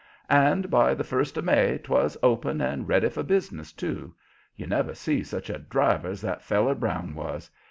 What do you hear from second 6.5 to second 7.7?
Brown was.